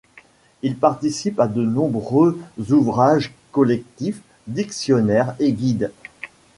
[0.63, 2.39] Il participe à de nombreux
[2.71, 5.91] ouvrages collectifs, dictionnaires et guides.